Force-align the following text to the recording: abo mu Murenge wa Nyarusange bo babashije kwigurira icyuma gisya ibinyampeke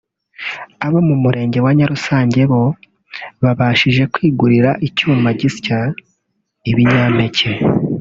abo 0.85 0.99
mu 1.07 1.15
Murenge 1.23 1.57
wa 1.65 1.71
Nyarusange 1.79 2.41
bo 2.51 2.63
babashije 3.43 4.03
kwigurira 4.13 4.69
icyuma 4.87 5.29
gisya 5.39 5.79
ibinyampeke 6.71 7.51